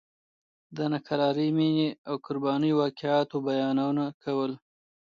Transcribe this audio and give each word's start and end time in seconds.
د 0.75 0.77
ناکرارې 0.91 1.47
مینې 1.57 1.89
او 2.07 2.15
قربانیو 2.25 2.77
واقعاتو 2.81 3.35
بیانونه 3.47 4.05
کول. 4.23 4.51